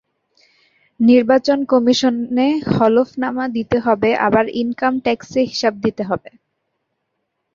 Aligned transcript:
নির্বাচন 0.99 1.59
কমিশনে 1.71 2.47
হলফনামা 2.73 3.45
দিতে 3.55 3.77
হবে 3.85 4.09
আবার 4.27 4.45
ইনকাম 4.61 4.93
ট্যাক্সে 5.05 5.41
হিসাব 5.51 5.73
দিতে 5.85 6.03
হবে। 6.09 6.31